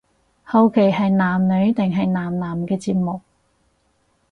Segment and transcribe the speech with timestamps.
[0.41, 3.21] 好奇係男女定係男男嘅節目